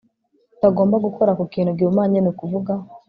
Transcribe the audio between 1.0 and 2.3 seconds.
gukora ku kintu gihumanye Ni